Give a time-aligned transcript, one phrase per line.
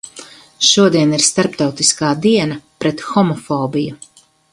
[0.67, 4.01] Šodien ir starptautiskā diena pret homofobiju.